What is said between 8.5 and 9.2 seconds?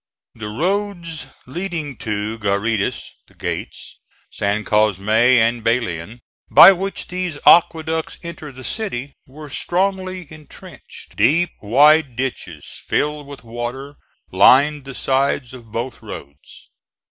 the city,